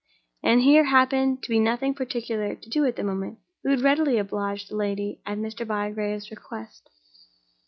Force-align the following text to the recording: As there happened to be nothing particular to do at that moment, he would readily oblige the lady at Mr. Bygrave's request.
As 0.43 0.65
there 0.65 0.85
happened 0.85 1.43
to 1.43 1.49
be 1.51 1.59
nothing 1.59 1.93
particular 1.93 2.55
to 2.55 2.69
do 2.71 2.83
at 2.87 2.95
that 2.95 3.03
moment, 3.03 3.37
he 3.61 3.69
would 3.69 3.81
readily 3.81 4.17
oblige 4.17 4.67
the 4.67 4.75
lady 4.75 5.21
at 5.27 5.37
Mr. 5.37 5.63
Bygrave's 5.63 6.31
request. 6.31 6.89